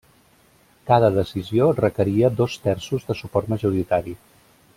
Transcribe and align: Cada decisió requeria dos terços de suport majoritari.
Cada 0.91 1.11
decisió 1.17 1.67
requeria 1.81 2.33
dos 2.41 2.57
terços 2.65 3.07
de 3.11 3.19
suport 3.21 3.53
majoritari. 3.55 4.17